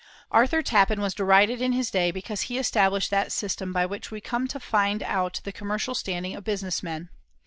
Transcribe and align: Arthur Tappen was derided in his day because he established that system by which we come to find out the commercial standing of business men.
Arthur 0.31 0.63
Tappen 0.63 0.97
was 0.99 1.13
derided 1.13 1.61
in 1.61 1.73
his 1.73 1.91
day 1.91 2.09
because 2.09 2.41
he 2.49 2.57
established 2.57 3.11
that 3.11 3.31
system 3.31 3.71
by 3.71 3.85
which 3.85 4.09
we 4.09 4.19
come 4.19 4.47
to 4.47 4.59
find 4.59 5.03
out 5.03 5.39
the 5.43 5.51
commercial 5.51 5.93
standing 5.93 6.35
of 6.35 6.43
business 6.43 6.81
men. 6.81 7.09